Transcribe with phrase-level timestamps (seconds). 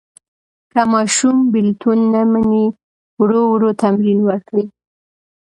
[0.71, 2.65] که ماشوم بېلتون نه مني،
[3.19, 4.65] ورو ورو تمرین ورکړئ.